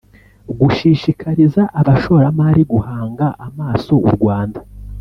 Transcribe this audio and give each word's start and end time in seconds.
gushishikariza 0.59 1.61
abashoramari 1.79 2.61
guhanga 2.71 3.27
amaso 3.47 3.93
u 4.07 4.09
Rwanda 4.15 4.59